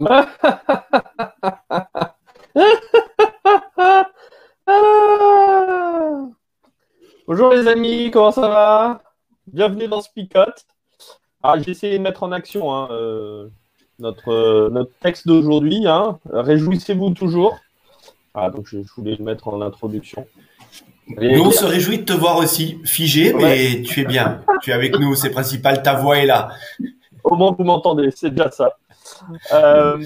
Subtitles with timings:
[7.28, 9.02] Bonjour les amis, comment ça va?
[9.46, 10.64] Bienvenue dans Spicote.
[11.42, 13.48] Ah, j'ai essayé de mettre en action hein, euh,
[13.98, 15.86] notre, notre texte d'aujourd'hui.
[15.86, 16.18] Hein.
[16.32, 17.58] Réjouissez-vous toujours.
[18.32, 20.26] Ah, donc je, voulais le mettre en introduction.
[21.08, 24.40] nous, on se réjouit de te voir aussi, figé, mais tu es bien.
[24.62, 26.52] tu es avec nous, c'est principal, ta voix est là.
[27.22, 28.78] Au moins, vous m'entendez, c'est déjà ça.
[29.52, 30.02] Euh,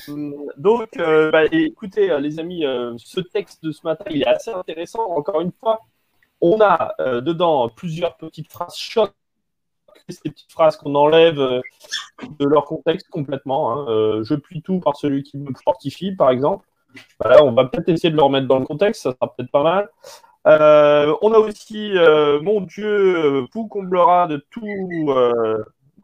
[0.56, 2.64] donc, euh, bah, écoutez, les amis,
[2.98, 5.04] ce texte de ce matin, il est assez intéressant.
[5.10, 5.80] Encore une fois,
[6.40, 9.14] on a dedans plusieurs petites phrases chocs
[10.08, 11.60] ces petites phrases qu'on enlève euh,
[12.38, 13.72] de leur contexte complètement.
[13.72, 13.86] Hein.
[13.88, 16.66] Euh, je plie tout par celui qui me fortifie, par exemple.
[17.20, 19.64] Voilà, on va peut-être essayer de le remettre dans le contexte, ça sera peut-être pas
[19.64, 19.88] mal.
[20.46, 21.92] Euh, on a aussi
[22.42, 24.64] Mon Dieu vous comblera de tous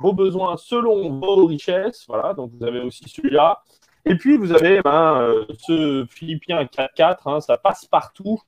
[0.01, 2.05] vos besoins selon vos richesses.
[2.09, 3.63] Voilà, donc vous avez aussi celui-là.
[4.05, 8.41] Et puis vous avez ben, ce Philippiens 4.4, hein, ça passe partout.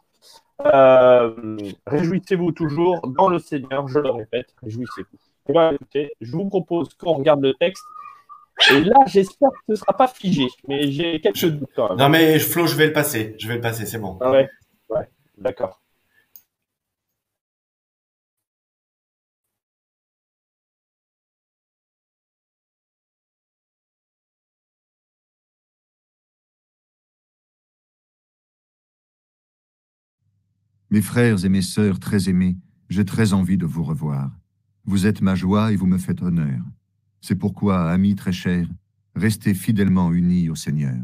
[1.87, 5.19] réjouissez-vous toujours dans le Seigneur, je le répète, réjouissez-vous
[6.21, 7.85] je vous propose qu'on regarde le texte.
[8.71, 11.99] Et là, j'espère que ce ne sera pas figé, mais j'ai quelques doutes quand même.
[11.99, 13.35] Non, mais Flo, je vais le passer.
[13.39, 14.19] Je vais le passer, c'est bon.
[14.21, 14.49] Ah ouais,
[14.91, 15.82] ouais, d'accord.
[30.93, 32.59] Mes frères et mes sœurs très aimés,
[32.91, 34.31] j'ai très envie de vous revoir.
[34.85, 36.61] Vous êtes ma joie et vous me faites honneur.
[37.23, 38.69] C'est pourquoi, amis très chers,
[39.15, 40.99] restez fidèlement unis au Seigneur.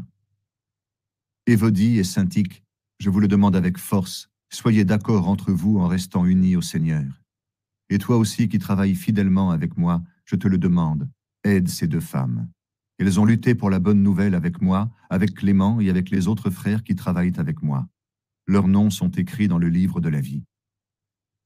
[1.47, 2.61] Évodie et Syntique,
[2.99, 7.07] je vous le demande avec force, soyez d'accord entre vous en restant unis au Seigneur.
[7.89, 11.09] Et toi aussi qui travailles fidèlement avec moi, je te le demande,
[11.43, 12.47] aide ces deux femmes.
[12.99, 16.51] Elles ont lutté pour la bonne nouvelle avec moi, avec Clément et avec les autres
[16.51, 17.89] frères qui travaillent avec moi.
[18.49, 20.43] Leurs noms sont écrits dans le livre de la vie.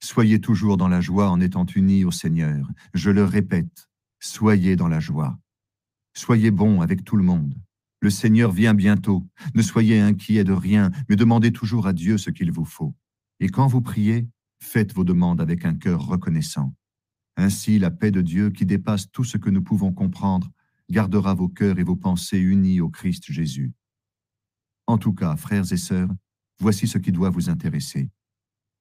[0.02, 2.66] Soyez toujours dans la joie en étant unis au Seigneur.
[2.94, 3.90] Je le répète,
[4.22, 5.38] soyez dans la joie.
[6.16, 7.62] Soyez bons avec tout le monde.
[8.00, 9.28] Le Seigneur vient bientôt.
[9.54, 12.96] Ne soyez inquiets de rien, mais demandez toujours à Dieu ce qu'il vous faut.
[13.42, 14.30] Et quand vous priez,
[14.62, 16.74] faites vos demandes avec un cœur reconnaissant.
[17.36, 20.50] Ainsi, la paix de Dieu, qui dépasse tout ce que nous pouvons comprendre,
[20.90, 23.74] gardera vos cœurs et vos pensées unis au Christ Jésus.
[24.88, 26.10] En tout cas, frères et sœurs,
[26.64, 28.10] voici ce qui doit vous intéresser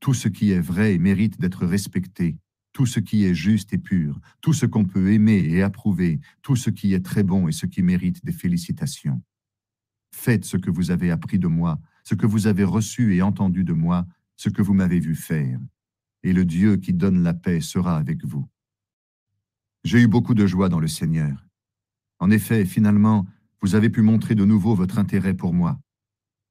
[0.02, 2.36] tout ce qui est vrai et mérite d'être respecté,
[2.72, 6.56] tout ce qui est juste et pur, tout ce qu'on peut aimer et approuver, tout
[6.56, 9.22] ce qui est très bon et ce qui mérite des félicitations.
[10.12, 13.62] Faites ce que vous avez appris de moi, ce que vous avez reçu et entendu
[13.62, 14.06] de moi,
[14.36, 15.60] ce que vous m'avez vu faire,
[16.24, 18.48] et le Dieu qui donne la paix sera avec vous.
[19.84, 21.46] J'ai eu beaucoup de joie dans le Seigneur.
[22.20, 23.26] En effet, finalement,
[23.60, 25.80] vous avez pu montrer de nouveau votre intérêt pour moi.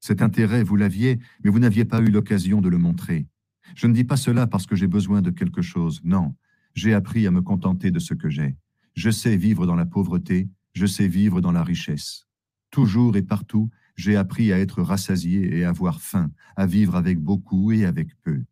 [0.02, 3.28] Cet intérêt, vous l'aviez, mais vous n'aviez pas eu l'occasion de le montrer.
[3.76, 6.36] Je ne dis pas cela parce que j'ai besoin de quelque chose, non.
[6.74, 8.58] J'ai appris à me contenter de ce que j'ai.
[8.96, 12.28] Je sais vivre dans la pauvreté, je sais vivre dans la richesse.
[12.72, 17.20] Toujours et partout, j'ai appris à être rassasié et à avoir faim, à vivre avec
[17.20, 18.44] beaucoup et avec peu.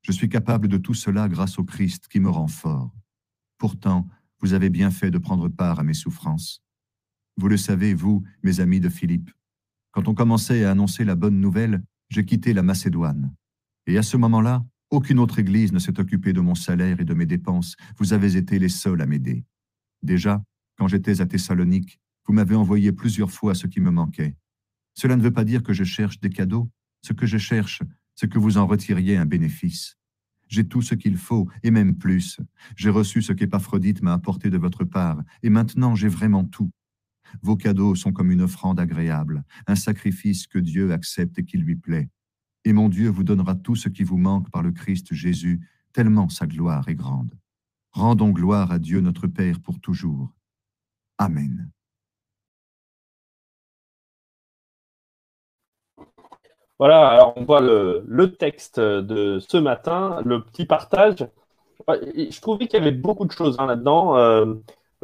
[0.00, 2.94] Je suis capable de tout cela grâce au Christ qui me rend fort.
[3.58, 4.08] Pourtant,
[4.40, 6.62] vous avez bien fait de prendre part à mes souffrances.
[7.36, 9.30] Vous le savez, vous, mes amis de Philippe,
[9.96, 13.34] quand on commençait à annoncer la bonne nouvelle, j'ai quitté la Macédoine.
[13.86, 17.14] Et à ce moment-là, aucune autre Église ne s'est occupée de mon salaire et de
[17.14, 17.76] mes dépenses.
[17.96, 19.46] Vous avez été les seuls à m'aider.
[20.02, 20.44] Déjà,
[20.76, 24.36] quand j'étais à Thessalonique, vous m'avez envoyé plusieurs fois ce qui me manquait.
[24.92, 26.68] Cela ne veut pas dire que je cherche des cadeaux.
[27.00, 27.82] Ce que je cherche,
[28.16, 29.96] c'est que vous en retiriez un bénéfice.
[30.46, 32.38] J'ai tout ce qu'il faut, et même plus.
[32.76, 36.70] J'ai reçu ce qu'Épaphrodite m'a apporté de votre part, et maintenant j'ai vraiment tout.
[37.42, 41.76] Vos cadeaux sont comme une offrande agréable, un sacrifice que Dieu accepte et qui lui
[41.76, 42.08] plaît
[42.66, 45.60] et mon Dieu vous donnera tout ce qui vous manque par le Christ Jésus,
[45.92, 47.30] tellement sa gloire est grande.
[47.92, 50.32] Rendons gloire à Dieu notre Père pour toujours.
[51.16, 51.70] Amen.
[56.80, 61.24] Voilà, on voit le, texte de ce matin, le petit partage.
[61.88, 64.16] Je trouvais qu'il y avait beaucoup de choses hein, là-dedans.
[64.16, 64.54] Euh,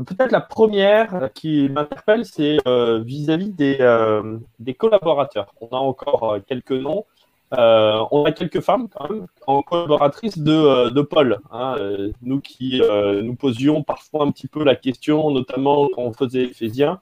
[0.05, 5.55] peut-être la première qui m'interpelle, c'est euh, vis-à-vis des, euh, des, collaborateurs.
[5.61, 7.05] On a encore quelques noms.
[7.59, 11.39] Euh, on a quelques femmes quand même en collaboratrice de, euh, Paul.
[11.51, 12.81] Hein, euh, nous qui
[13.23, 17.01] nous posions parfois un petit peu la question, notamment quand on faisait Éphésiens,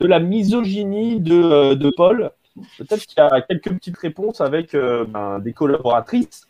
[0.00, 2.30] de la misogynie de, Paul.
[2.78, 6.46] Peut-être qu'il y a quelques petites réponses avec ben, des collaboratrices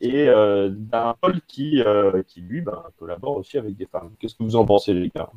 [0.00, 1.82] et d'un Paul qui,
[2.28, 4.10] qui lui, ben, collabore aussi avec des femmes.
[4.18, 5.30] Qu'est-ce que vous en pensez, les gars?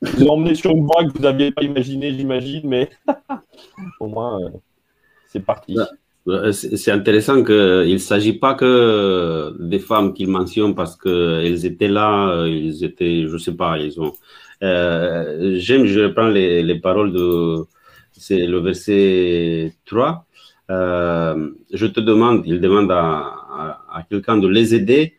[0.00, 2.88] Vous a emmené sur une voie que vous n'aviez pas imaginée, j'imagine, mais
[4.00, 4.48] au moins, euh,
[5.26, 5.76] c'est parti.
[6.52, 12.46] C'est intéressant qu'il ne s'agit pas que des femmes qu'il mentionne parce qu'elles étaient là,
[12.46, 14.12] ils étaient, je ne sais pas, ils ont.
[14.62, 17.64] Euh, J'aime, je reprends les, les paroles de.
[18.18, 20.26] C'est le verset 3.
[20.70, 25.14] Euh, je te demande, il demande à, quelqu'un de les aider,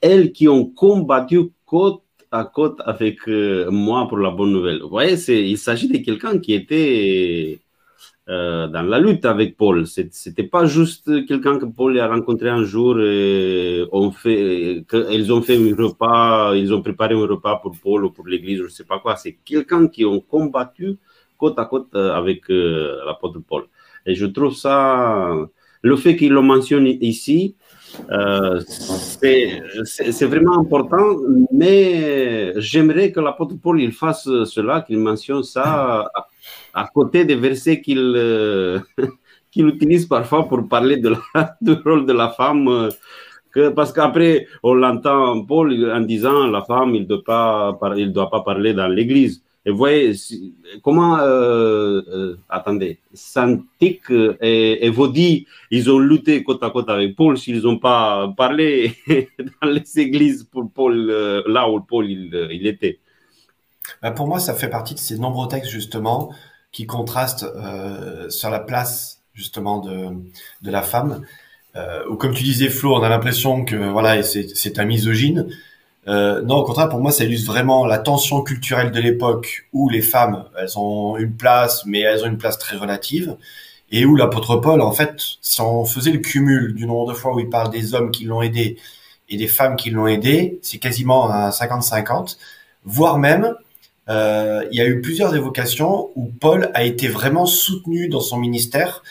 [0.00, 2.02] elles qui ont combattu côte
[2.32, 4.82] à côte avec euh, moi pour la bonne nouvelle.
[4.82, 5.16] Vous voyez,
[5.50, 7.60] il s'agit de quelqu'un qui était
[8.28, 9.86] euh, dans la lutte avec Paul.
[9.86, 15.56] C'était pas juste quelqu'un que Paul a rencontré un jour et fait, ils ont fait
[15.56, 19.00] un repas, ils ont préparé un repas pour Paul ou pour l'église, je sais pas
[19.00, 19.16] quoi.
[19.16, 20.98] C'est quelqu'un qui ont combattu
[21.40, 23.64] côte à côte euh, avec euh, l'apôtre Paul.
[24.06, 25.34] Et je trouve ça,
[25.82, 27.54] le fait qu'il le mentionne ici,
[28.10, 28.60] euh,
[29.84, 31.16] c'est vraiment important,
[31.52, 36.10] mais j'aimerais que l'apôtre Paul il fasse cela, qu'il mentionne ça
[36.72, 38.78] à côté des versets qu'il euh,
[39.50, 42.90] qu'il utilise parfois pour parler de la, du rôle de la femme.
[43.74, 47.24] Parce qu'après, on l'entend Paul en disant la femme, il ne doit
[48.30, 49.42] pas parler dans l'église.
[49.70, 50.14] Et vous voyez,
[50.82, 57.14] comment, euh, euh, attendez, Santique et, et Vaudi, ils ont lutté côte à côte avec
[57.14, 58.96] Paul s'ils n'ont pas parlé
[59.62, 61.06] dans les églises pour Paul,
[61.46, 62.98] là où Paul il, était.
[64.02, 66.32] Ben, pour moi, ça fait partie de ces nombreux textes, justement,
[66.72, 70.08] qui contraste euh, sur la place justement de,
[70.62, 71.24] de la femme.
[71.76, 75.48] Euh, ou comme tu disais Flo, on a l'impression que voilà, c'est un misogyne.
[76.08, 79.88] Euh, non, au contraire, pour moi, ça illustre vraiment la tension culturelle de l'époque où
[79.88, 83.36] les femmes, elles ont une place, mais elles ont une place très relative,
[83.92, 87.34] et où l'apôtre Paul, en fait, si on faisait le cumul du nombre de fois
[87.34, 88.78] où il parle des hommes qui l'ont aidé
[89.28, 92.38] et des femmes qui l'ont aidé, c'est quasiment un 50-50,
[92.84, 93.54] voire même
[94.08, 98.38] euh, il y a eu plusieurs évocations où Paul a été vraiment soutenu dans son
[98.38, 99.02] ministère,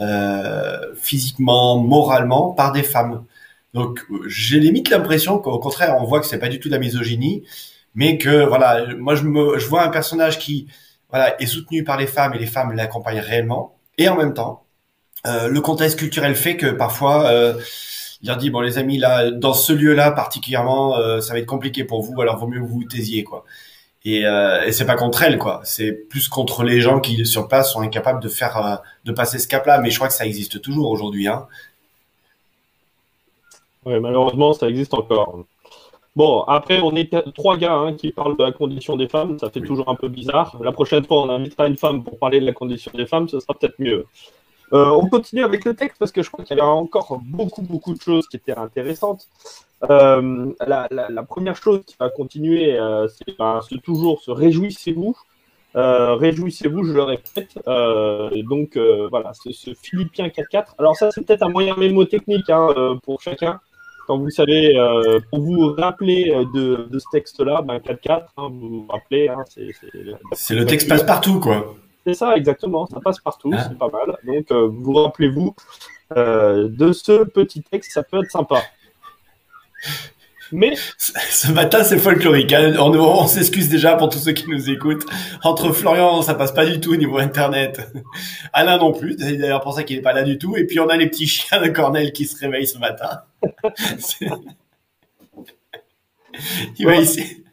[0.00, 3.24] euh, physiquement, moralement, par des femmes.
[3.74, 6.80] Donc, j'ai limite l'impression qu'au contraire, on voit que c'est pas du tout de la
[6.80, 7.44] misogynie,
[7.94, 10.66] mais que voilà, moi je me, je vois un personnage qui
[11.10, 14.64] voilà est soutenu par les femmes et les femmes l'accompagnent réellement, et en même temps,
[15.26, 17.54] euh, le contexte culturel fait que parfois euh,
[18.22, 21.46] il leur dit bon les amis là dans ce lieu-là particulièrement euh, ça va être
[21.46, 23.44] compliqué pour vous alors vaut mieux que vous vous taisiez quoi.
[24.04, 25.60] Et, euh, et c'est pas contre elle quoi.
[25.64, 29.38] C'est plus contre les gens qui sur place sont incapables de faire euh, de passer
[29.38, 31.46] ce cap là mais je crois que ça existe toujours aujourd'hui hein.
[33.86, 35.44] Oui, malheureusement ça existe encore
[36.14, 39.48] bon après on est trois gars hein, qui parlent de la condition des femmes ça
[39.48, 42.46] fait toujours un peu bizarre la prochaine fois on invitera une femme pour parler de
[42.46, 44.04] la condition des femmes ce sera peut-être mieux
[44.72, 47.62] euh, on continue avec le texte parce que je crois qu'il y a encore beaucoup,
[47.62, 49.28] beaucoup de choses qui étaient intéressantes.
[49.90, 55.16] Euh, la, la, la, première chose qui va continuer, euh, c'est ben, toujours se réjouissez-vous.
[55.74, 57.58] Réjouissez-vous, je le répète.
[58.48, 58.78] Donc
[59.10, 60.68] voilà, ce, ce Philippiens 4.4.
[60.78, 63.60] Alors ça, c'est peut-être un moyen mémotechnique hein, pour chacun.
[64.06, 64.74] Quand vous savez,
[65.30, 69.28] pour vous rappeler de, de ce texte-là, ben 4.4, hein, vous vous rappelez.
[69.28, 69.44] Hein,
[70.32, 71.74] c'est le texte passe partout, quoi.
[72.06, 72.86] C'est ça, exactement.
[72.86, 73.66] Ça passe partout, ah.
[73.68, 74.16] c'est pas mal.
[74.24, 75.56] Donc, euh, vous rappelez-vous
[76.16, 78.62] euh, de ce petit texte, ça peut être sympa.
[80.52, 82.52] Mais ce matin, c'est folklorique.
[82.52, 82.74] Hein.
[82.78, 85.04] On, s'excuse déjà pour tous ceux qui nous écoutent.
[85.42, 87.80] Entre Florian, ça passe pas du tout au niveau internet.
[88.52, 89.16] Alain non plus.
[89.18, 90.56] C'est d'ailleurs pour ça qu'il est pas là du tout.
[90.56, 93.22] Et puis on a les petits chiens de Cornel qui se réveillent ce matin.
[96.78, 97.44] Il va ici.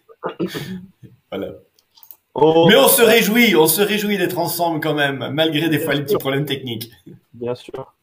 [1.31, 1.51] Voilà.
[2.35, 2.65] Oh.
[2.67, 6.01] Mais on se réjouit, on se réjouit d'être ensemble quand même, malgré des fois les
[6.01, 6.91] petits problèmes techniques.
[7.33, 7.93] Bien sûr.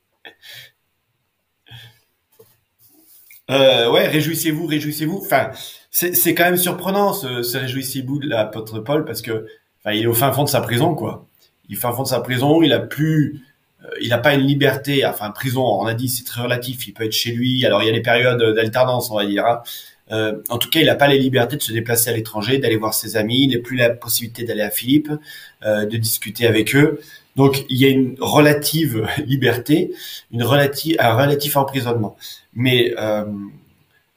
[3.51, 5.19] Euh, ouais, réjouissez-vous, réjouissez-vous.
[5.19, 5.51] Enfin,
[5.91, 9.47] c'est quand même surprenant ce, ce réjouissez-vous de l'apôtre Paul parce que,
[9.81, 11.27] enfin, il est au fin fond de sa prison, quoi.
[11.69, 13.43] Il est au fin fond de sa prison, il a plus,
[13.85, 15.05] euh, il n'a pas une liberté.
[15.05, 16.87] Enfin, prison, on a dit, c'est très relatif.
[16.87, 17.65] Il peut être chez lui.
[17.67, 19.47] Alors, il y a des périodes d'alternance, on va dire.
[19.47, 19.63] Hein.
[20.13, 22.77] Euh, en tout cas, il n'a pas les libertés de se déplacer à l'étranger, d'aller
[22.77, 25.11] voir ses amis, il n'a plus la possibilité d'aller à Philippe,
[25.65, 27.01] euh, de discuter avec eux.
[27.37, 29.93] Donc, il y a une relative liberté,
[30.33, 32.17] une relative, un relatif emprisonnement.
[32.55, 33.25] Mais euh,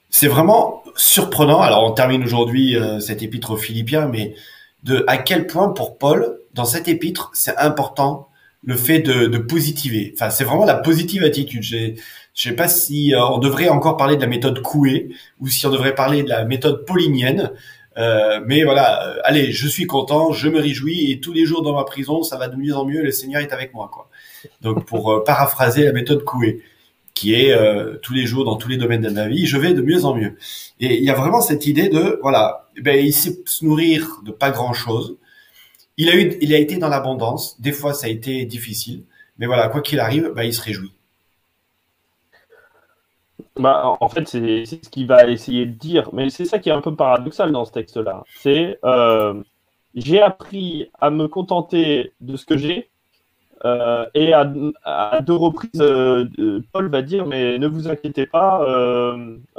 [0.09, 1.61] c'est vraiment surprenant.
[1.61, 4.35] Alors, on termine aujourd'hui euh, cet épître aux Philippiens, mais
[4.83, 8.29] de à quel point pour Paul, dans cet épître, c'est important
[8.65, 10.13] le fait de, de positiver.
[10.15, 11.63] Enfin, c'est vraiment la positive attitude.
[11.63, 11.95] Je
[12.33, 15.69] sais pas si euh, on devrait encore parler de la méthode Coué ou si on
[15.69, 17.51] devrait parler de la méthode paulinienne.
[17.97, 21.61] Euh, mais voilà, euh, allez, je suis content, je me réjouis et tous les jours
[21.61, 23.03] dans ma prison, ça va de mieux en mieux.
[23.03, 24.09] Le Seigneur est avec moi, quoi.
[24.61, 26.61] Donc pour paraphraser la méthode Coué.
[27.13, 29.73] qui est euh, tous les jours dans tous les domaines de ma vie, je vais
[29.73, 30.37] de mieux en mieux.
[30.79, 34.21] Et il y a vraiment cette idée de voilà, eh ben il sait se nourrir
[34.25, 35.17] de pas grand chose.
[35.97, 37.61] Il a eu, il a été dans l'abondance.
[37.61, 39.03] Des fois, ça a été difficile,
[39.37, 40.91] mais voilà, quoi qu'il arrive, ben, il se réjouit.
[43.59, 46.71] Bah, en fait, c'est ce qu'il va essayer de dire, mais c'est ça qui est
[46.71, 48.23] un peu paradoxal dans ce texte-là.
[48.35, 49.43] C'est euh,
[49.93, 52.89] j'ai appris à me contenter de ce que j'ai,
[53.65, 56.25] euh, et à, deux reprises, euh,
[56.71, 58.65] Paul va dire mais ne vous inquiétez pas,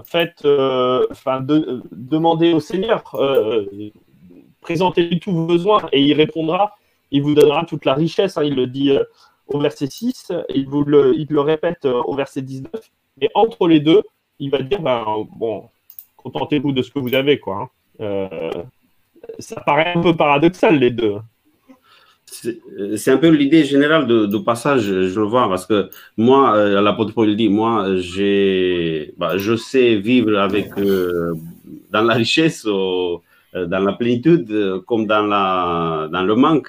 [0.04, 3.04] faites, demandez au Seigneur,
[4.60, 6.74] présentez-lui tous vos besoins et il répondra.
[7.12, 8.38] Il vous donnera toute la richesse.
[8.38, 8.90] Hein, il le dit
[9.46, 12.72] au verset 6, il vous le, il le répète au verset 19.
[13.20, 14.02] Et entre les deux,
[14.38, 15.04] il va dire ben,
[15.36, 15.64] bon,
[16.16, 17.38] contentez-vous de ce que vous avez.
[17.38, 17.68] Quoi, hein.
[18.00, 18.50] euh,
[19.38, 21.16] ça paraît un peu paradoxal, les deux.
[22.96, 27.14] C'est un peu l'idée générale de, passage, je le vois, parce que moi, euh, l'apôtre
[27.14, 27.86] Paul dit, moi,
[29.16, 31.34] bah, je sais vivre avec, euh,
[31.90, 33.20] dans la richesse, dans
[33.54, 36.68] la plénitude, comme dans, la, dans le manque.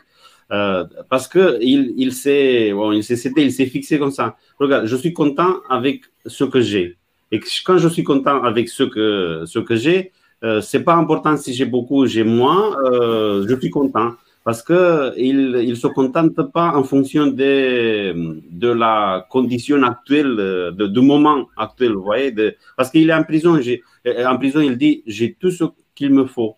[0.51, 3.03] Euh, parce que il, il s'est il
[3.51, 4.35] s'est fixé comme ça.
[4.59, 6.97] Regarde, je suis content avec ce que j'ai.
[7.31, 10.11] Et quand je suis content avec ce que ce que j'ai,
[10.43, 12.75] euh, c'est pas important si j'ai beaucoup ou j'ai moins.
[12.85, 18.67] Euh, je suis content parce que il il se contente pas en fonction de de
[18.69, 21.93] la condition actuelle, du moment actuel.
[21.93, 22.31] Voyez,
[22.77, 23.59] parce qu'il est en prison.
[24.27, 25.63] En prison, il dit j'ai tout ce
[25.95, 26.55] qu'il me faut.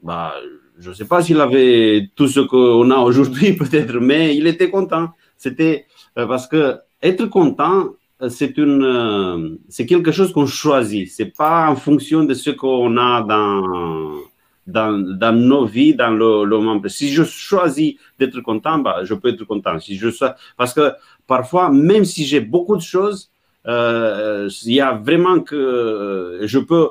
[0.00, 0.34] Bah
[0.78, 4.70] je ne sais pas s'il avait tout ce qu'on a aujourd'hui, peut-être, mais il était
[4.70, 5.10] content.
[5.36, 7.90] C'était euh, parce que être content,
[8.22, 11.08] euh, c'est une, euh, c'est quelque chose qu'on choisit.
[11.10, 14.20] C'est pas en fonction de ce qu'on a dans,
[14.66, 16.88] dans, dans, nos vies, dans le, le.
[16.88, 19.78] Si je choisis d'être content, bah, je peux être content.
[19.80, 20.08] Si je
[20.56, 20.92] parce que
[21.26, 23.30] parfois, même si j'ai beaucoup de choses,
[23.66, 26.88] il y a vraiment que je peux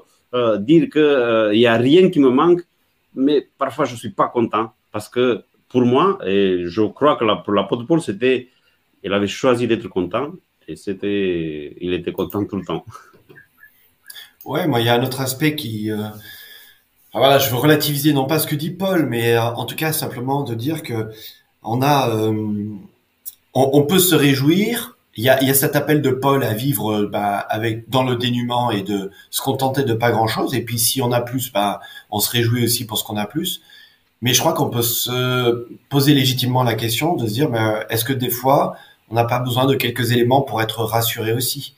[0.59, 2.61] dire euh, il y a rien qui me manque
[3.17, 7.25] mais parfois je ne suis pas content parce que pour moi, et je crois que
[7.25, 8.49] la, pour l'apôtre Paul, c'était,
[9.03, 10.31] il avait choisi d'être content
[10.67, 12.85] et c'était, il était content tout le temps.
[14.45, 16.07] Ouais, moi, il y a un autre aspect qui, euh,
[17.13, 19.91] voilà, je veux relativiser non pas ce que dit Paul, mais euh, en tout cas
[19.91, 21.09] simplement de dire que
[21.63, 22.69] on a, euh,
[23.53, 24.96] on, peut se réjouir.
[25.17, 28.15] Il y a, y a cet appel de Paul à vivre bah, avec dans le
[28.15, 30.53] dénuement et de se contenter de pas grand chose.
[30.53, 31.81] Et puis si on a plus, bah,
[32.11, 33.61] on se réjouit aussi pour ce qu'on a plus.
[34.21, 38.05] Mais je crois qu'on peut se poser légitimement la question de se dire, ben, est-ce
[38.05, 38.75] que des fois,
[39.09, 41.75] on n'a pas besoin de quelques éléments pour être rassuré aussi?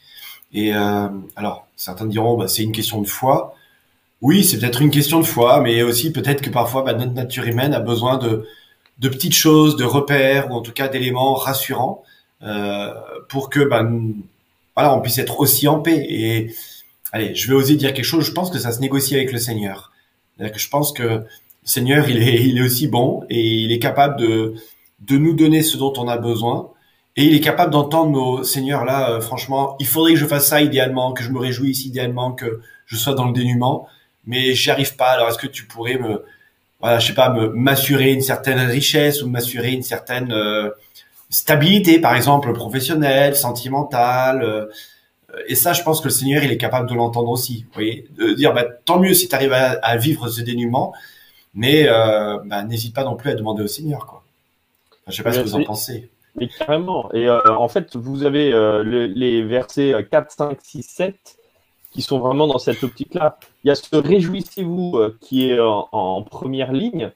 [0.53, 3.55] Et euh, alors, certains diront, ben, c'est une question de foi.
[4.21, 7.45] Oui, c'est peut-être une question de foi, mais aussi peut-être que parfois, ben, notre nature
[7.45, 8.45] humaine a besoin de,
[8.99, 12.08] de petites choses, de repères, ou en tout cas d'éléments rassurants, euh,
[13.29, 14.13] pour que, ben,
[14.75, 16.05] voilà, on puisse être aussi en paix.
[16.09, 16.53] Et
[17.11, 18.25] allez, je vais oser dire quelque chose.
[18.25, 19.91] Je pense que ça se négocie avec le Seigneur
[20.47, 21.27] que je pense que le
[21.65, 24.55] Seigneur, il est, il est aussi bon et il est capable de,
[25.01, 26.71] de nous donner ce dont on a besoin.
[27.17, 30.47] Et il est capable d'entendre nos seigneurs là, euh, franchement, il faudrait que je fasse
[30.47, 33.87] ça idéalement, que je me réjouisse idéalement, que je sois dans le dénuement,
[34.25, 35.09] mais j'y arrive pas.
[35.09, 36.23] Alors est-ce que tu pourrais me,
[36.79, 40.69] voilà, je sais pas, me m'assurer une certaine richesse ou m'assurer une certaine euh,
[41.29, 44.65] stabilité, par exemple professionnelle, sentimentale, euh,
[45.47, 47.63] et ça, je pense que le Seigneur, il est capable de l'entendre aussi.
[47.63, 50.93] Vous voyez, de dire, bah, tant mieux si tu arrives à, vivre ce dénuement,
[51.53, 54.05] mais euh, bah, n'hésite pas non plus à demander au Seigneur.
[54.05, 54.23] Quoi.
[55.07, 56.09] je sais pas ce que vous en pensez.
[56.35, 57.11] Mais carrément.
[57.13, 61.15] Et euh, en fait, vous avez euh, les versets 4, 5, 6, 7
[61.91, 63.39] qui sont vraiment dans cette optique-là.
[63.63, 67.11] Il y a ce réjouissez-vous qui est en, première ligne,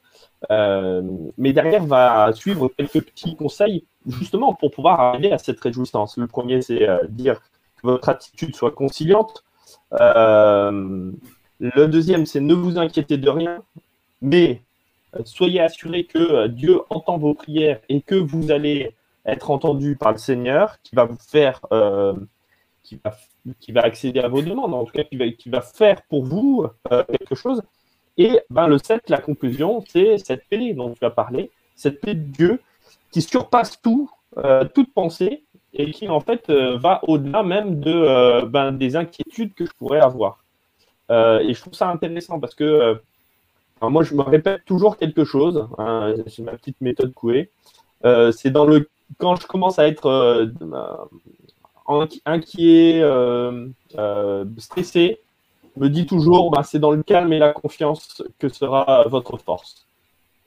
[0.50, 6.16] mais derrière va suivre quelques petits conseils justement pour pouvoir arriver à cette réjouissance.
[6.16, 7.40] Le premier, c'est dire
[7.84, 9.44] votre attitude soit conciliante.
[9.92, 11.12] Euh,
[11.60, 13.62] le deuxième, c'est ne vous inquiétez de rien,
[14.20, 14.62] mais
[15.14, 18.94] euh, soyez assurés que euh, Dieu entend vos prières et que vous allez
[19.26, 21.60] être entendu par le Seigneur qui va vous faire,
[22.82, 23.16] qui, va,
[23.58, 26.26] qui, va, accéder à vos demandes, en tout cas qui va, qui va faire pour
[26.26, 27.62] vous quelque chose.
[28.18, 32.14] Et ben, le 7, la conclusion, c'est cette paix dont tu as parlé, cette paix
[32.14, 32.60] de Dieu
[33.14, 34.10] qui surpasse tout,
[34.74, 35.44] toute pensée
[35.74, 39.72] et qui en fait euh, va au-delà même de, euh, ben, des inquiétudes que je
[39.72, 40.44] pourrais avoir.
[41.10, 43.00] Euh, et je trouve ça intéressant parce que
[43.82, 47.50] moi je me répète toujours quelque chose, hein, c'est ma petite méthode couée.
[48.02, 50.50] c'est dans le quand je commence à être
[52.24, 53.02] inquiet,
[54.56, 55.20] stressé,
[55.76, 59.83] me dit toujours ben, c'est dans le calme et la confiance que sera votre force.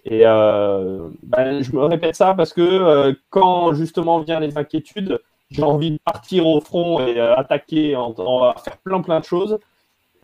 [0.10, 5.20] Et euh, ben, je me répète ça parce que euh, quand justement viennent les inquiétudes,
[5.52, 9.60] j'ai envie de partir au front et attaquer, on, va faire plein plein de choses.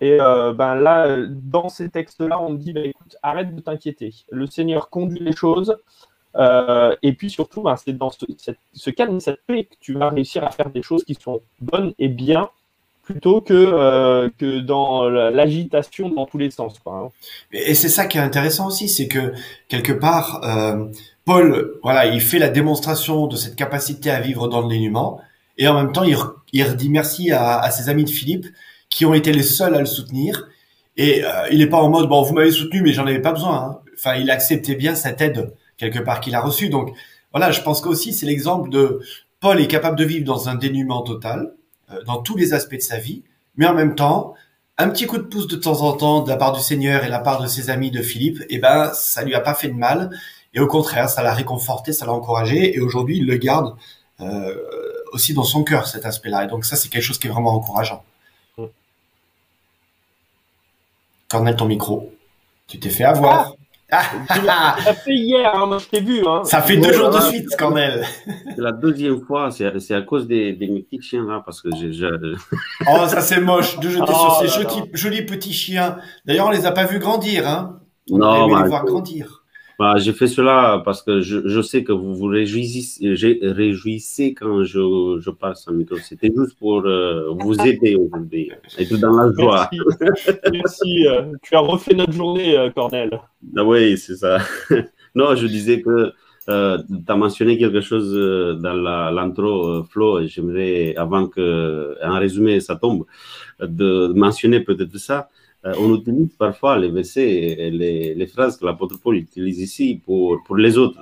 [0.01, 4.13] Et ben là, dans ces textes-là, on me dit, ben, écoute, arrête de t'inquiéter.
[4.31, 5.77] Le Seigneur conduit les choses.
[6.37, 8.25] et puis surtout, ben, c'est dans ce,
[8.73, 11.93] ce, calme, cette paix que tu vas réussir à faire des choses qui sont bonnes
[11.99, 12.49] et bien
[13.03, 16.79] plutôt que, euh, que dans l'agitation dans tous les sens.
[16.79, 17.09] Quoi, hein.
[17.51, 19.33] Et c'est ça qui est intéressant aussi, c'est que
[19.67, 20.85] quelque part, euh,
[21.25, 25.21] Paul, voilà, il fait la démonstration de cette capacité à vivre dans le dénuement,
[25.57, 26.15] et en même temps, il,
[26.63, 28.47] redit merci à, ses amis de Philippe
[28.89, 30.47] qui ont été les seuls à le soutenir.
[30.97, 33.33] Et euh, il n'est pas en mode bon, vous m'avez soutenu, mais j'en avais pas
[33.33, 33.55] besoin.
[33.55, 33.79] Hein.
[33.95, 36.69] Enfin, il acceptait bien cette aide quelque part qu'il a reçue.
[36.69, 36.91] Donc
[37.31, 39.01] voilà, je pense qu'aussi c'est l'exemple de
[39.39, 41.53] Paul est capable de vivre dans un dénuement total
[42.05, 43.23] dans tous les aspects de sa vie,
[43.55, 44.33] mais en même temps,
[44.77, 47.07] un petit coup de pouce de temps en temps de la part du Seigneur et
[47.07, 49.67] de la part de ses amis de Philippe, eh ben, ça lui a pas fait
[49.67, 50.09] de mal.
[50.53, 52.75] Et au contraire, ça l'a réconforté, ça l'a encouragé.
[52.75, 53.75] Et aujourd'hui, il le garde
[54.19, 54.55] euh,
[55.11, 56.45] aussi dans son cœur, cet aspect-là.
[56.45, 58.03] Et donc ça, c'est quelque chose qui est vraiment encourageant.
[58.57, 58.65] Mm.
[61.29, 62.11] Cornel, ton micro.
[62.67, 63.55] Tu t'es fait avoir.
[63.93, 66.23] Ça fait hier, hein, je t'ai vu.
[66.27, 66.43] Hein.
[66.43, 68.05] Ça fait deux jours de suite, Cornel.
[68.25, 71.69] C'est la deuxième fois, c'est à cause des, des, mes petits chiens là, parce que
[71.75, 71.91] j'ai.
[72.87, 74.61] oh, ça c'est moche de jeter sur oh ces
[74.93, 75.97] jolis, petits chiens.
[76.25, 77.79] D'ailleurs, on les a pas vus grandir, hein.
[78.11, 79.42] On non, bah, les voir grandir.
[79.79, 84.63] Bah, j'ai fait cela parce que je, je, sais que vous vous réjouissez, réjouissez quand
[84.63, 85.95] je, je parle sans micro.
[85.97, 88.51] C'était juste pour euh, vous aider aujourd'hui.
[88.77, 89.69] Être dans la joie.
[89.99, 90.31] Merci.
[90.51, 91.07] Merci.
[91.07, 93.19] Euh, tu as refait notre journée, euh, Cornel.
[93.57, 94.37] Ah oui, c'est ça.
[95.15, 96.13] non, je disais que
[96.49, 98.13] euh, tu as mentionné quelque chose
[98.61, 98.73] dans
[99.11, 103.05] l'intro, Flo, et j'aimerais, avant que, en résumé, ça tombe,
[103.59, 105.29] de mentionner peut-être ça.
[105.65, 110.43] Euh, on utilise parfois les versets, les, les phrases que l'apôtre Paul utilise ici pour,
[110.43, 110.99] pour les autres.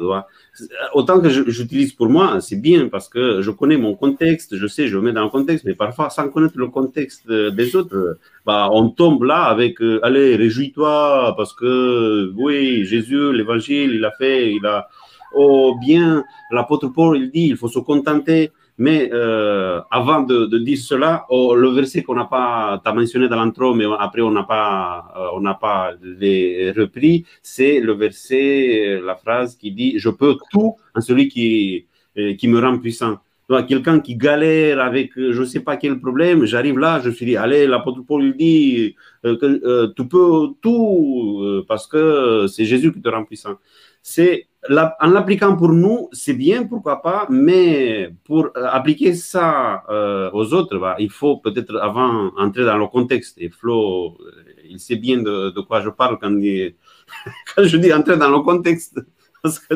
[0.93, 4.87] Autant que j'utilise pour moi, c'est bien parce que je connais mon contexte, je sais,
[4.87, 8.69] je me mets dans le contexte, mais parfois, sans connaître le contexte des autres, bah,
[8.71, 14.53] on tombe là avec euh, Allez, réjouis-toi parce que, oui, Jésus, l'évangile, il a fait,
[14.53, 14.87] il a.
[15.33, 20.79] Oh, bien, l'apôtre Paul, il dit il faut se contenter mais euh, avant de, dire
[20.79, 24.41] cela, oh, le verset qu'on n'a pas, as mentionné dans l'intro, mais après on n'a
[24.41, 30.09] pas, euh, on n'a pas les repris, c'est le verset, la phrase qui dit Je
[30.09, 31.85] peux tout en celui qui,
[32.17, 33.19] euh, qui me rend puissant.
[33.67, 37.37] Quelqu'un qui galère avec je ne sais pas quel problème, j'arrive là, je suis dit,
[37.37, 43.25] allez, l'apôtre Paul dit que tu peux tout parce que c'est Jésus qui te rend
[43.25, 43.57] puissant.
[44.03, 50.29] C'est en l'appliquant pour nous, c'est bien, pourquoi pas, mais pour euh, appliquer ça euh,
[50.33, 53.37] aux autres, bah, il faut peut-être avant entrer dans le contexte.
[53.39, 54.31] Et Flo, euh,
[54.69, 56.31] il sait bien de, quoi je parle quand,
[57.55, 58.99] quand je dis entrer dans le contexte.
[59.41, 59.73] Parce que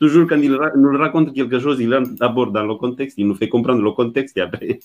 [0.00, 3.34] toujours quand il nous raconte quelque chose, il entre d'abord dans le contexte, il nous
[3.34, 4.80] fait comprendre le contexte et après.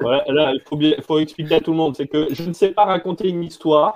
[0.00, 2.68] là, il faut, bien, faut expliquer à tout le monde, c'est que je ne sais
[2.68, 3.94] pas raconter une histoire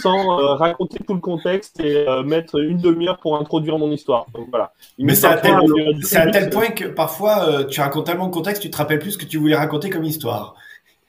[0.00, 4.26] sans euh, raconter tout le contexte et euh, mettre une demi-heure pour introduire mon histoire.
[4.34, 4.72] Donc, voilà.
[4.98, 8.62] Mais c'est à, tel, à tel point que parfois euh, tu racontes tellement de contexte,
[8.62, 10.54] tu te rappelles plus ce que tu voulais raconter comme histoire.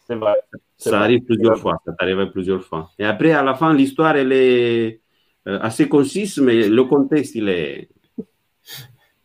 [0.08, 0.36] C'est vrai.
[0.78, 2.92] Ça arrive plusieurs fois, ça t'arrive plusieurs fois.
[3.00, 5.00] Et après, à la fin, l'histoire, elle est euh,
[5.62, 7.90] assez concise, mais le contexte, il est.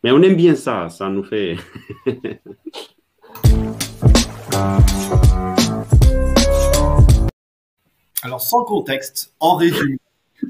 [0.03, 1.57] Mais on aime bien ça, ça nous fait.
[8.21, 9.97] Alors, sans contexte, en résumé,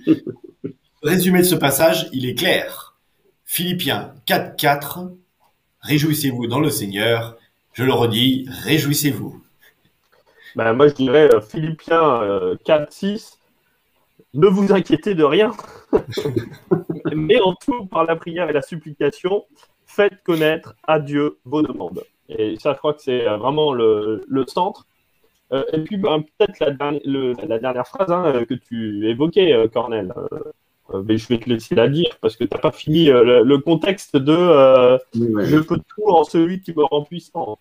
[1.04, 3.00] résumé de ce passage, il est clair.
[3.46, 5.16] Philippiens 4.4,
[5.82, 7.38] réjouissez-vous dans le Seigneur.
[7.74, 9.44] Je le redis, réjouissez-vous.
[10.56, 13.20] Ben, moi, je dirais euh, Philippiens 4.6, euh,
[14.34, 15.52] ne vous inquiétez de rien,
[17.16, 19.46] mais en tout, par la prière et la supplication,
[19.86, 22.04] faites connaître à Dieu vos demandes.
[22.30, 24.88] Et ça, je crois que c'est euh, vraiment le, centre.
[25.52, 30.14] Euh, et puis, ben, peut-être la, dernière phrase hein, que tu évoquais, euh, Cornel.
[31.06, 34.18] mais je vais te laisser la dire parce que tu n'as pas fini le, contexte
[34.18, 37.60] de Je peux tout en celui qui me rend puissant.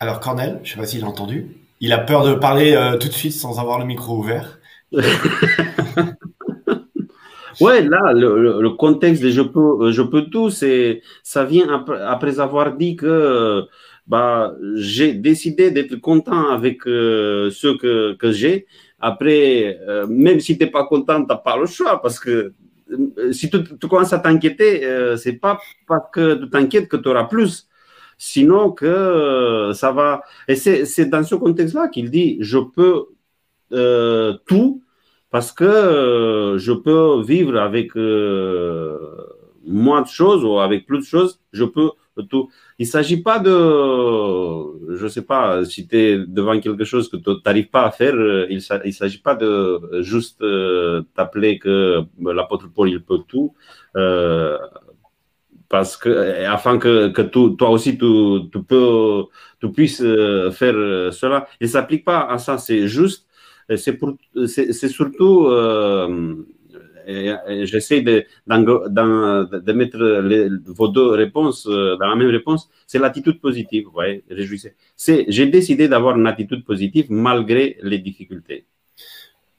[0.00, 1.56] Alors, Cornel, je ne sais pas s'il a entendu.
[1.80, 4.58] Il a peur de parler euh, tout de suite sans avoir le micro ouvert.
[7.60, 12.38] ouais, là, le, contexte de je peux, euh, je peux tout, c'est, ça vient après,
[12.38, 13.64] avoir dit que
[14.06, 18.66] bah, j'ai décidé d'être content avec euh, ce que, j'ai.
[18.98, 22.52] Après, même si tu n'es pas content, tu n'as pas le choix parce que
[23.32, 27.24] si tu, tu commences à t'inquiéter, c'est pas parce que tu t'inquiètes que tu auras
[27.24, 27.69] plus
[28.20, 30.22] sinon que euh, ça va.
[30.46, 33.06] Et c'est dans ce contexte-là qu'il dit je peux
[33.72, 34.82] euh, tout
[35.30, 37.94] parce que euh, je peux vivre avec
[39.66, 41.90] moins de choses ou avec plus de choses, je peux
[42.28, 42.50] tout.
[42.78, 47.08] Il ne s'agit pas de, je ne sais pas, si tu es devant quelque chose
[47.08, 48.14] que tu n'arrives pas à faire,
[48.50, 50.44] il ne s'agit pas de juste
[51.14, 53.54] t'appeler que l'apôtre Paul, il peut tout.
[55.70, 58.06] Parce que, afin que, que toi aussi, tu,
[58.52, 59.24] tu, peux,
[59.60, 60.02] tu puisses
[60.52, 61.46] faire cela.
[61.60, 63.26] Il s'applique pas à ça, c'est juste
[63.76, 66.34] c'est surtout, euh,
[67.64, 69.98] j'essaie de, de, mettre
[70.66, 74.74] vos deux réponses euh, dans la même réponse, c'est l'attitude positive, voyez, réjouissez.
[75.28, 78.66] J'ai décidé d'avoir une attitude positive malgré les difficultés.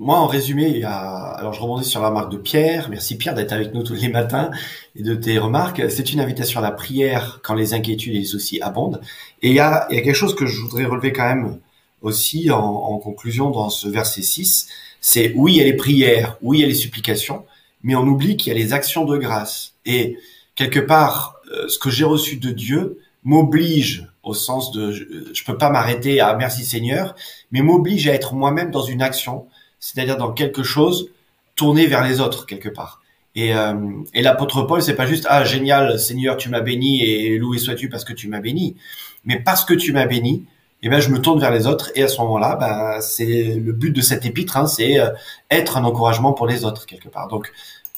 [0.04, 0.98] Moi, en résumé, il y a...
[0.98, 2.90] alors je rebondis sur la remarque de Pierre.
[2.90, 4.50] Merci Pierre d'être avec nous tous les matins
[4.96, 5.80] et de tes remarques.
[5.92, 9.00] C'est une invitation à la prière quand les inquiétudes et les soucis abondent.
[9.44, 11.60] Et il y a, il y a quelque chose que je voudrais relever quand même
[12.02, 14.70] aussi en, conclusion dans ce verset 6,
[15.02, 17.46] c'est oui, il y a les prières, oui, il y a les supplications,
[17.84, 19.76] mais on oublie qu'il y a les actions de grâce.
[19.86, 20.18] Et
[20.56, 25.60] quelque part, euh, ce que j'ai reçu de Dieu m'oblige au sens de je, peux
[25.60, 27.14] pas m'arrêter à merci Seigneur,
[27.52, 29.46] mais m'oblige à être moi-même dans une action,
[29.82, 31.10] c'est-à-dire dans quelque chose
[31.58, 33.02] tourné vers les autres quelque part.
[33.36, 33.74] Et, euh,
[34.13, 37.89] et l'apôtre Paul, c'est pas juste ah génial Seigneur, tu m'as béni et loué sois-tu
[37.89, 38.78] parce que tu m'as béni,
[39.26, 40.46] mais parce que tu m'as béni,
[40.84, 43.72] eh ben je me tourne vers les autres et à ce moment-là, ben, c'est le
[43.74, 45.10] but de cet épître, hein, c'est euh,
[45.50, 47.28] être un encouragement pour les autres quelque part.
[47.28, 47.52] Donc,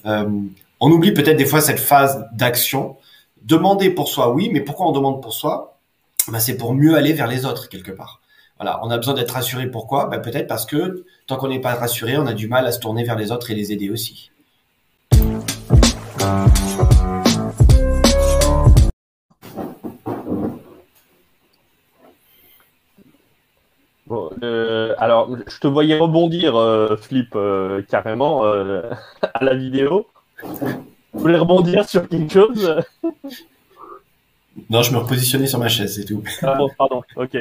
[0.05, 0.25] euh,
[0.79, 2.97] on oublie peut-être des fois cette phase d'action.
[3.41, 5.77] Demander pour soi, oui, mais pourquoi on demande pour soi?
[6.27, 8.21] Ben, C'est pour mieux aller vers les autres quelque part.
[8.57, 9.67] Voilà, on a besoin d'être rassuré.
[9.67, 10.05] Pourquoi?
[10.07, 12.79] Ben, Peut-être parce que tant qu'on n'est pas rassuré, on a du mal à se
[12.79, 14.29] tourner vers les autres et les aider aussi.
[24.43, 28.43] Euh, alors, je te voyais rebondir, euh, Flip, euh, carrément
[29.23, 30.05] à la vidéo.
[30.39, 30.47] Tu
[31.13, 32.75] voulais rebondir sur quelque chose
[34.69, 36.21] Non, je me repositionnais sur ma chaise, c'est tout.
[36.43, 37.37] Ah bon, pardon, ok.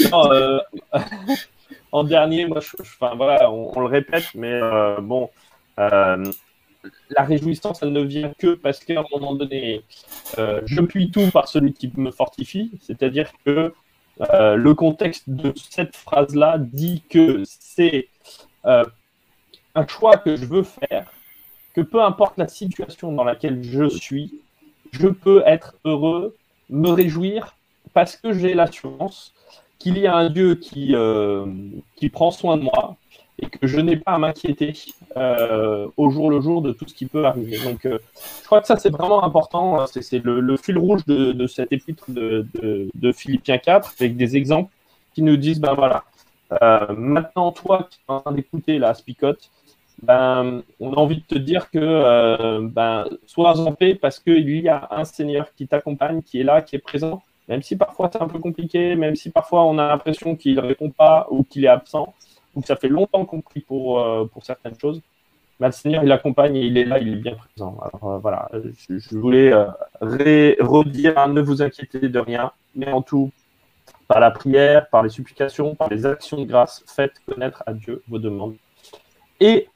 [1.92, 2.60] en dernier, moi,
[3.00, 4.60] on, le répète, mais
[5.00, 5.30] bon,
[5.76, 9.82] la réjouissance, elle ne vient que parce qu'à un moment donné,
[10.36, 13.72] je puis tout par celui qui me fortifie, c'est-à-dire que
[14.20, 18.08] euh, le contexte de cette phrase-là dit que c'est
[18.66, 18.84] euh,
[19.74, 21.10] un choix que je veux faire,
[21.74, 24.34] que peu importe la situation dans laquelle je suis,
[24.92, 26.36] je peux être heureux,
[26.68, 27.56] me réjouir,
[27.94, 29.32] parce que j'ai l'assurance
[29.80, 31.46] qu'il y a un Dieu qui, euh,
[31.96, 32.96] qui prend soin de moi,
[33.38, 34.74] et que je n'ai pas à m'inquiéter
[35.16, 37.58] euh, au jour le jour de tout ce qui peut arriver.
[37.64, 37.98] Donc, euh,
[38.42, 39.86] je crois que ça, c'est vraiment important.
[39.86, 44.70] C'est le, fil rouge de, de cet épître de, Philippiens 4, avec des exemples
[45.14, 46.04] qui nous disent, ben voilà,
[46.94, 49.50] maintenant, toi qui es en train d'écouter la spicote,
[50.02, 54.68] ben, on a envie de te dire que ben, sois en paix parce qu'il y
[54.68, 58.22] a un Seigneur qui t'accompagne, qui est là, qui est présent, même si parfois c'est
[58.22, 61.64] un peu compliqué, même si parfois on a l'impression qu'il ne répond pas ou qu'il
[61.64, 62.14] est absent.
[62.54, 65.02] Donc ça fait longtemps qu'on prie pour, euh, pour certaines choses.
[65.58, 67.76] Mais le Seigneur, il accompagne et il est là, il est bien présent.
[67.82, 68.48] Alors euh, voilà,
[68.88, 69.66] je, voulais euh,
[70.00, 73.32] redire, hein, ne vous inquiétez de rien, mais en tout,
[74.06, 78.02] par la prière, par les supplications, par les actions de grâce, faites connaître à Dieu
[78.08, 78.54] vos demandes.
[79.40, 79.68] Et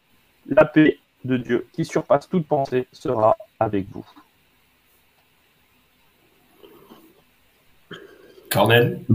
[0.47, 4.07] la paix de Dieu, qui surpasse toute pensée, sera avec vous.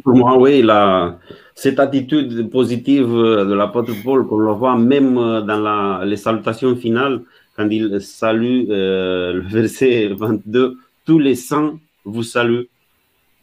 [0.03, 0.65] Pour moi, oui,
[1.55, 7.21] cette attitude positive de l'apôtre Paul, qu'on le voit même dans les salutations finales,
[7.59, 12.69] quand il salue euh, le verset 22, tous les saints vous saluent.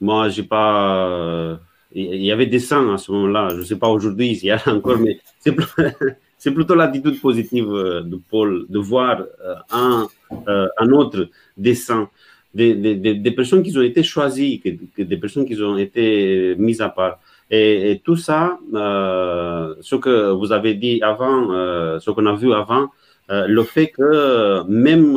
[0.00, 1.09] Moi, j'ai pas.
[1.09, 1.56] Euh,
[1.92, 3.48] il y avait des saints à ce moment-là.
[3.50, 5.20] Je ne sais pas aujourd'hui s'il y a encore, mais
[6.38, 10.09] c'est plutôt l'attitude positive de Paul de voir euh, un,
[10.46, 11.28] un autre
[11.59, 12.09] des saints
[12.54, 14.62] des, personnes qui ont été choisies,
[14.96, 17.18] des personnes qui ont été mises à part.
[17.50, 22.52] Et, tout ça, euh, ce que vous avez dit avant, euh, ce qu'on a vu
[22.52, 22.90] avant,
[23.30, 25.16] euh, le fait que même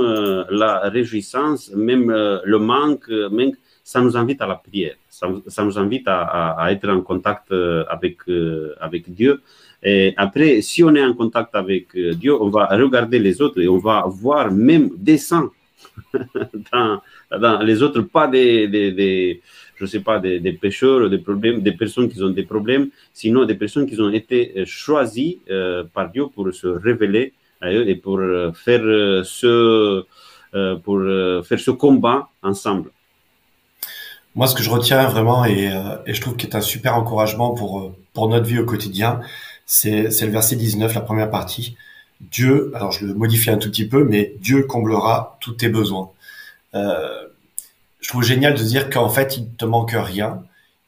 [0.49, 3.51] la réjouissance, même le manque, même,
[3.83, 7.51] ça nous invite à la prière, ça, nous invite à, être en contact
[7.89, 8.17] avec,
[8.79, 9.41] avec Dieu.
[9.81, 13.67] Et après, si on est en contact avec Dieu, on va regarder les autres et
[13.67, 15.49] on va voir même des saints
[16.71, 19.41] dans, dans, les autres, pas des, des,
[19.75, 23.45] je sais pas, des, des, pêcheurs, des problèmes, des personnes qui ont des problèmes, sinon
[23.45, 27.87] des personnes qui ont été euh, choisies euh, par Dieu pour se révéler à eux
[27.87, 28.81] et pour euh, faire
[29.25, 30.03] ce,
[30.83, 30.99] pour
[31.45, 32.89] faire ce combat ensemble.
[34.35, 35.69] Moi, ce que je retiens vraiment et,
[36.07, 39.21] et je trouve qu'il est un super encouragement pour pour notre vie au quotidien,
[39.65, 41.77] c'est le verset 19, la première partie.
[42.19, 46.11] Dieu, alors je le modifie un tout petit peu, mais Dieu comblera tous tes besoins.
[46.75, 47.27] Euh,
[47.99, 50.43] je trouve génial de dire qu'en fait, il te manque rien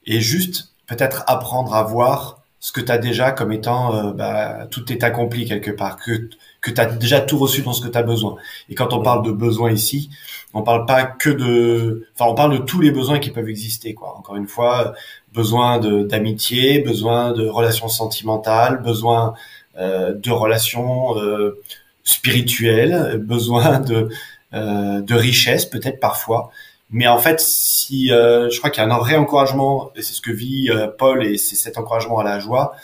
[0.06, 4.68] et juste peut-être apprendre à voir ce que tu as déjà comme étant euh, bah,
[4.70, 6.30] tout est accompli quelque part, que
[6.62, 8.36] que tu as déjà tout reçu dans ce que tu as besoin.
[8.70, 10.12] Et quand on parle de besoins ici,
[10.54, 13.96] on parle pas que de enfin on parle de tous les besoins qui peuvent exister
[13.96, 14.16] quoi.
[14.16, 14.94] Encore une fois,
[15.34, 19.34] besoin d'amitié, besoin de relations sentimentales, besoin
[19.78, 21.60] euh, de relations euh,
[22.04, 24.10] spirituelles, besoin de
[24.54, 26.52] euh, de richesse peut-être parfois.
[26.90, 30.14] Mais en fait, si euh, je crois qu'il y a un vrai encouragement, et c'est
[30.14, 32.76] ce que vit euh, Paul, et c'est cet encouragement à la joie,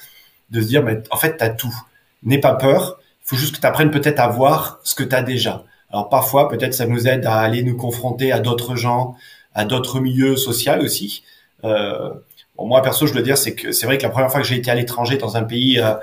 [0.49, 1.75] de se dire, mais en fait, tu as tout.
[2.23, 5.13] N'aie pas peur, il faut juste que tu apprennes peut-être à voir ce que tu
[5.13, 5.65] as déjà.
[5.91, 9.15] Alors parfois, peut-être ça nous aide à aller nous confronter à d'autres gens,
[9.53, 11.23] à d'autres milieux sociaux aussi.
[11.63, 12.09] Euh,
[12.57, 14.47] bon, moi, perso, je dois dire, c'est que c'est vrai que la première fois que
[14.47, 15.93] j'ai été à l'étranger dans un pays euh,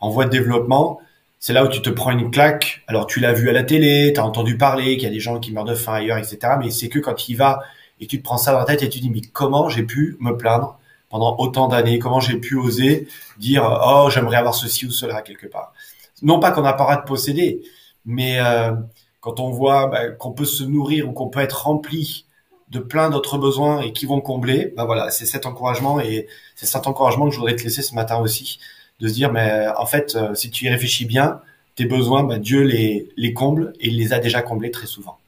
[0.00, 1.00] en voie de développement,
[1.44, 2.82] c'est là où tu te prends une claque.
[2.86, 5.20] Alors tu l'as vu à la télé, tu as entendu parler qu'il y a des
[5.20, 6.38] gens qui meurent de faim ailleurs, etc.
[6.58, 7.60] Mais c'est que quand y vas
[8.00, 10.16] et tu te prends ça dans la tête et tu dis mais comment j'ai pu
[10.20, 10.78] me plaindre
[11.10, 11.98] pendant autant d'années?
[11.98, 15.74] Comment j'ai pu oser dire oh j'aimerais avoir ceci ou cela quelque part?
[16.22, 17.60] Non pas qu'on n'a pas droit de posséder,
[18.06, 18.72] mais euh,
[19.20, 22.24] quand on voit bah, qu'on peut se nourrir ou qu'on peut être rempli
[22.70, 26.26] de plein d'autres besoins et qui vont combler, bah voilà, c'est cet encouragement et
[26.56, 28.60] c'est cet encouragement que je voudrais te laisser ce matin aussi
[29.00, 31.40] de se dire, mais en fait, euh, si tu y réfléchis bien,
[31.74, 35.18] tes besoins, bah, Dieu les, les comble et il les a déjà comblés très souvent.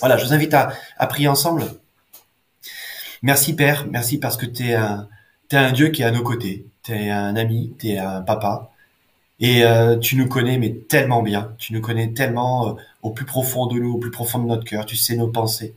[0.00, 0.70] Voilà, je vous invite à,
[1.08, 1.64] prier ensemble.
[3.22, 5.08] Merci Père, merci parce que tu es un,
[5.72, 8.70] Dieu qui est à nos côtés, tu es un ami, tu es un papa,
[9.40, 13.24] et euh, tu nous connais mais tellement bien, tu nous connais tellement euh, au plus
[13.24, 15.74] profond de nous, au plus profond de notre cœur, tu sais nos pensées,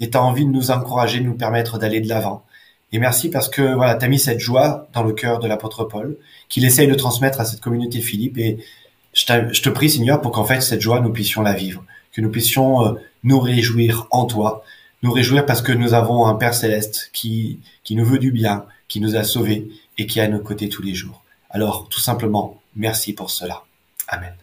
[0.00, 2.44] et tu as envie de nous encourager, de nous permettre d'aller de l'avant.
[2.92, 5.84] Et merci parce que voilà, tu as mis cette joie dans le cœur de l'apôtre
[5.84, 6.16] Paul,
[6.48, 8.38] qu'il essaye de transmettre à cette communauté Philippe.
[8.38, 8.58] Et
[9.12, 12.20] je, je te prie, Seigneur, pour qu'en fait, cette joie, nous puissions la vivre, que
[12.20, 14.64] nous puissions euh, nous réjouir en toi,
[15.02, 18.64] nous réjouir parce que nous avons un Père céleste qui, qui nous veut du bien,
[18.88, 21.22] qui nous a sauvés et qui est à nos côtés tous les jours.
[21.48, 23.62] Alors, tout simplement, merci pour cela.
[24.08, 24.39] Amen.